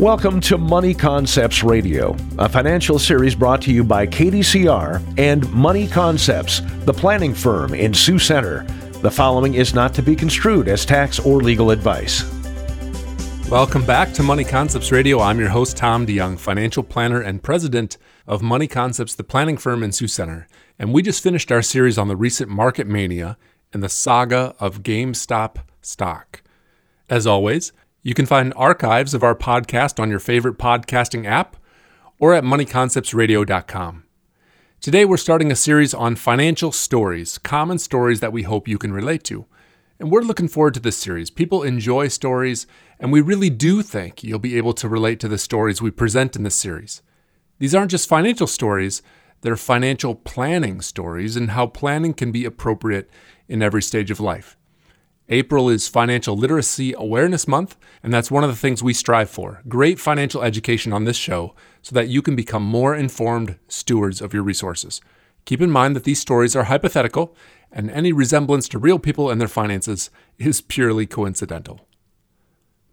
Welcome 0.00 0.40
to 0.40 0.58
Money 0.58 0.92
Concepts 0.92 1.62
Radio, 1.62 2.16
a 2.36 2.48
financial 2.48 2.98
series 2.98 3.36
brought 3.36 3.62
to 3.62 3.72
you 3.72 3.84
by 3.84 4.08
KDCR 4.08 5.00
and 5.16 5.48
Money 5.52 5.86
Concepts, 5.86 6.62
the 6.84 6.92
planning 6.92 7.32
firm 7.32 7.74
in 7.74 7.94
Sioux 7.94 8.18
Center. 8.18 8.64
The 9.02 9.10
following 9.10 9.54
is 9.54 9.72
not 9.72 9.94
to 9.94 10.02
be 10.02 10.16
construed 10.16 10.66
as 10.66 10.84
tax 10.84 11.20
or 11.20 11.40
legal 11.40 11.70
advice. 11.70 12.24
Welcome 13.48 13.86
back 13.86 14.12
to 14.14 14.24
Money 14.24 14.42
Concepts 14.42 14.90
Radio. 14.90 15.20
I'm 15.20 15.38
your 15.38 15.50
host, 15.50 15.76
Tom 15.76 16.04
DeYoung, 16.04 16.40
financial 16.40 16.82
planner 16.82 17.20
and 17.20 17.40
president 17.40 17.96
of 18.26 18.42
Money 18.42 18.66
Concepts, 18.66 19.14
the 19.14 19.22
planning 19.22 19.56
firm 19.56 19.84
in 19.84 19.92
Sioux 19.92 20.08
Center. 20.08 20.48
And 20.76 20.92
we 20.92 21.02
just 21.02 21.22
finished 21.22 21.52
our 21.52 21.62
series 21.62 21.98
on 21.98 22.08
the 22.08 22.16
recent 22.16 22.50
market 22.50 22.88
mania 22.88 23.38
and 23.72 23.80
the 23.80 23.88
saga 23.88 24.56
of 24.58 24.82
GameStop 24.82 25.58
stock. 25.82 26.42
As 27.08 27.28
always, 27.28 27.72
you 28.04 28.12
can 28.12 28.26
find 28.26 28.52
archives 28.54 29.14
of 29.14 29.22
our 29.22 29.34
podcast 29.34 29.98
on 29.98 30.10
your 30.10 30.18
favorite 30.18 30.58
podcasting 30.58 31.24
app 31.24 31.56
or 32.18 32.34
at 32.34 32.44
moneyconceptsradio.com. 32.44 34.04
Today, 34.78 35.06
we're 35.06 35.16
starting 35.16 35.50
a 35.50 35.56
series 35.56 35.94
on 35.94 36.14
financial 36.14 36.70
stories, 36.70 37.38
common 37.38 37.78
stories 37.78 38.20
that 38.20 38.32
we 38.32 38.42
hope 38.42 38.68
you 38.68 38.76
can 38.76 38.92
relate 38.92 39.24
to. 39.24 39.46
And 39.98 40.10
we're 40.10 40.20
looking 40.20 40.48
forward 40.48 40.74
to 40.74 40.80
this 40.80 40.98
series. 40.98 41.30
People 41.30 41.62
enjoy 41.62 42.08
stories, 42.08 42.66
and 43.00 43.10
we 43.10 43.22
really 43.22 43.48
do 43.48 43.80
think 43.80 44.22
you'll 44.22 44.38
be 44.38 44.58
able 44.58 44.74
to 44.74 44.88
relate 44.88 45.18
to 45.20 45.28
the 45.28 45.38
stories 45.38 45.80
we 45.80 45.90
present 45.90 46.36
in 46.36 46.42
this 46.42 46.54
series. 46.54 47.00
These 47.58 47.74
aren't 47.74 47.90
just 47.90 48.06
financial 48.06 48.46
stories, 48.46 49.00
they're 49.40 49.56
financial 49.56 50.14
planning 50.14 50.82
stories 50.82 51.36
and 51.36 51.52
how 51.52 51.68
planning 51.68 52.12
can 52.12 52.32
be 52.32 52.44
appropriate 52.44 53.08
in 53.48 53.62
every 53.62 53.80
stage 53.80 54.10
of 54.10 54.20
life. 54.20 54.58
April 55.30 55.70
is 55.70 55.88
Financial 55.88 56.36
Literacy 56.36 56.92
Awareness 56.92 57.48
Month, 57.48 57.78
and 58.02 58.12
that's 58.12 58.30
one 58.30 58.44
of 58.44 58.50
the 58.50 58.56
things 58.56 58.82
we 58.82 58.92
strive 58.92 59.30
for 59.30 59.62
great 59.66 59.98
financial 59.98 60.42
education 60.42 60.92
on 60.92 61.04
this 61.04 61.16
show 61.16 61.54
so 61.80 61.94
that 61.94 62.08
you 62.08 62.20
can 62.20 62.36
become 62.36 62.62
more 62.62 62.94
informed 62.94 63.56
stewards 63.66 64.20
of 64.20 64.34
your 64.34 64.42
resources. 64.42 65.00
Keep 65.46 65.62
in 65.62 65.70
mind 65.70 65.96
that 65.96 66.04
these 66.04 66.20
stories 66.20 66.54
are 66.54 66.64
hypothetical, 66.64 67.34
and 67.72 67.90
any 67.90 68.12
resemblance 68.12 68.68
to 68.68 68.78
real 68.78 68.98
people 68.98 69.30
and 69.30 69.40
their 69.40 69.48
finances 69.48 70.10
is 70.38 70.60
purely 70.60 71.06
coincidental. 71.06 71.88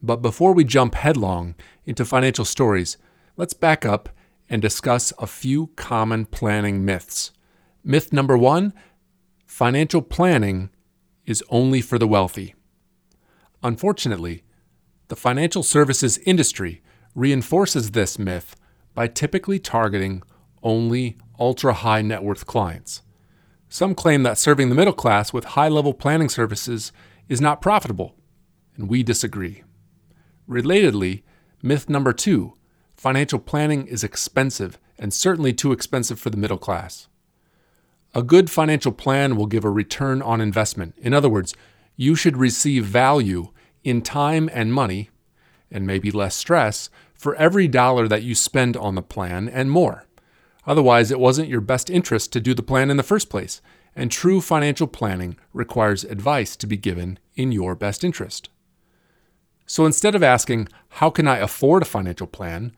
But 0.02 0.22
before 0.22 0.54
we 0.54 0.64
jump 0.64 0.96
headlong 0.96 1.56
into 1.86 2.06
financial 2.06 2.46
stories, 2.46 2.98
let's 3.36 3.54
back 3.54 3.86
up 3.86 4.08
and 4.50 4.62
discuss 4.62 5.12
a 5.20 5.28
few 5.28 5.68
common 5.76 6.26
planning 6.26 6.86
myths. 6.86 7.32
Myth 7.84 8.14
number 8.14 8.38
one 8.38 8.74
financial 9.46 10.02
planning 10.02 10.70
is 11.32 11.44
only 11.50 11.82
for 11.82 11.98
the 11.98 12.08
wealthy. 12.08 12.54
Unfortunately, 13.64 14.44
the 15.08 15.16
financial 15.16 15.64
services 15.64 16.20
industry 16.20 16.84
reinforces 17.16 17.92
this 17.92 18.20
myth 18.20 18.56
by 18.94 19.08
typically 19.08 19.58
targeting 19.58 20.22
only 20.62 21.18
ultra 21.40 21.74
high 21.74 22.02
net 22.02 22.24
worth 22.24 22.46
clients. 22.46 23.02
Some 23.68 23.96
claim 23.96 24.24
that 24.24 24.38
serving 24.38 24.70
the 24.70 24.76
middle 24.76 24.94
class 24.94 25.34
with 25.34 25.56
high 25.56 25.70
level 25.70 25.94
planning 25.94 26.30
services 26.30 26.92
is 27.28 27.42
not 27.42 27.62
profitable, 27.62 28.16
and 28.76 28.90
we 28.90 29.02
disagree. 29.02 29.64
Relatedly, 30.48 31.24
myth 31.64 31.90
number 31.90 32.14
two 32.14 32.54
financial 32.96 33.40
planning 33.40 33.88
is 33.88 34.04
expensive 34.04 34.78
and 35.00 35.14
certainly 35.14 35.54
too 35.54 35.72
expensive 35.72 36.20
for 36.20 36.30
the 36.30 36.38
middle 36.38 36.58
class. 36.58 37.08
A 38.14 38.24
good 38.24 38.50
financial 38.50 38.92
plan 38.92 39.38
will 39.38 39.46
give 39.46 39.64
a 39.64 39.70
return 39.70 40.22
on 40.22 40.42
investment. 40.42 40.96
In 40.98 41.14
other 41.14 41.30
words, 41.30 41.54
you 41.96 42.16
should 42.16 42.36
receive 42.36 42.86
value 42.86 43.50
in 43.84 44.02
time 44.02 44.50
and 44.54 44.74
money, 44.74 45.10
and 45.72 45.88
maybe 45.88 46.12
less 46.12 46.36
stress, 46.36 46.90
for 47.14 47.36
every 47.36 47.68
dollar 47.68 48.08
that 48.08 48.24
you 48.24 48.36
spend 48.36 48.76
on 48.76 48.96
the 48.96 49.02
plan 49.02 49.48
and 49.48 49.72
more. 49.72 50.06
Otherwise, 50.68 51.10
it 51.10 51.20
wasn't 51.20 51.48
your 51.48 51.62
best 51.62 51.90
interest 51.90 52.34
to 52.34 52.42
do 52.42 52.54
the 52.54 52.64
plan 52.64 52.90
in 52.90 52.98
the 52.98 53.04
first 53.04 53.30
place, 53.30 53.62
and 53.96 54.12
true 54.12 54.42
financial 54.42 54.88
planning 54.88 55.38
requires 55.54 56.04
advice 56.04 56.56
to 56.56 56.68
be 56.68 56.78
given 56.78 57.18
in 57.36 57.52
your 57.52 57.76
best 57.76 58.04
interest. 58.04 58.50
So 59.66 59.86
instead 59.86 60.16
of 60.16 60.24
asking, 60.24 60.68
How 60.90 61.10
can 61.10 61.28
I 61.28 61.38
afford 61.38 61.82
a 61.82 61.86
financial 61.86 62.28
plan? 62.28 62.74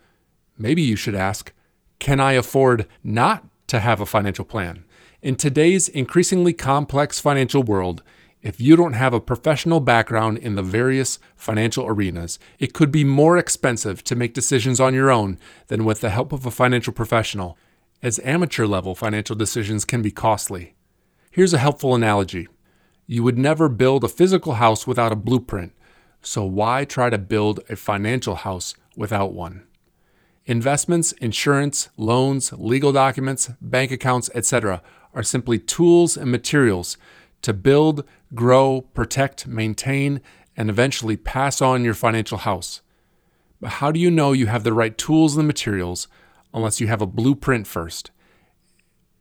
maybe 0.58 0.84
you 0.84 0.96
should 0.96 1.16
ask, 1.16 1.52
Can 1.98 2.20
I 2.20 2.34
afford 2.34 2.88
not 3.04 3.46
to 3.74 3.80
have 3.80 4.00
a 4.00 4.06
financial 4.06 4.46
plan? 4.46 4.86
In 5.24 5.36
today's 5.36 5.90
increasingly 5.90 6.54
complex 6.54 7.20
financial 7.20 7.64
world, 7.64 8.04
if 8.44 8.62
you 8.62 8.76
don't 8.76 8.94
have 8.94 9.14
a 9.14 9.20
professional 9.20 9.80
background 9.80 10.38
in 10.38 10.54
the 10.54 10.62
various 10.62 11.18
financial 11.36 11.88
arenas, 11.88 12.38
it 12.60 12.74
could 12.74 12.92
be 12.92 13.04
more 13.04 13.36
expensive 13.36 14.04
to 14.04 14.16
make 14.16 14.36
decisions 14.36 14.80
on 14.80 14.94
your 14.94 15.10
own 15.10 15.40
than 15.68 15.86
with 15.86 16.02
the 16.02 16.12
help 16.12 16.32
of 16.32 16.46
a 16.46 16.52
financial 16.52 16.94
professional, 16.94 17.58
as 18.04 18.20
amateur 18.24 18.68
level 18.68 18.94
financial 18.94 19.36
decisions 19.36 19.86
can 19.86 20.04
be 20.04 20.12
costly. 20.12 20.76
Here's 21.32 21.54
a 21.54 21.58
helpful 21.58 21.96
analogy 21.96 22.48
you 23.08 23.24
would 23.24 23.38
never 23.38 23.70
build 23.70 24.04
a 24.04 24.10
physical 24.10 24.54
house 24.54 24.86
without 24.86 25.12
a 25.12 25.16
blueprint, 25.16 25.74
so 26.22 26.46
why 26.46 26.86
try 26.86 27.10
to 27.10 27.18
build 27.18 27.60
a 27.70 27.76
financial 27.76 28.36
house 28.36 28.76
without 28.96 29.34
one? 29.34 29.64
Investments, 30.46 31.14
insurance, 31.14 31.90
loans, 31.98 32.52
legal 32.54 32.92
documents, 32.92 33.52
bank 33.62 33.92
accounts, 33.92 34.30
etc 34.36 34.82
are 35.14 35.24
simply 35.24 35.60
tools 35.60 36.18
and 36.18 36.32
materials 36.32 36.98
to 37.42 37.54
build, 37.54 38.04
grow, 38.34 38.82
protect, 38.94 39.48
maintain, 39.48 40.22
and 40.56 40.70
eventually 40.70 41.18
pass 41.18 41.62
on 41.62 41.84
your 41.84 41.94
financial 41.94 42.40
house. 42.40 42.82
But 43.60 43.74
how 43.74 43.92
do 43.92 44.00
you 44.00 44.12
know 44.12 44.34
you 44.34 44.48
have 44.48 44.64
the 44.64 44.74
right 44.74 44.98
tools 44.98 45.38
and 45.38 45.48
materials 45.48 46.08
unless 46.54 46.82
you 46.82 46.88
have 46.88 47.02
a 47.02 47.08
blueprint 47.08 47.68
first? 47.68 48.12